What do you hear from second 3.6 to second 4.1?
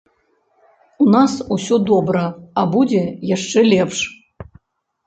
лепш!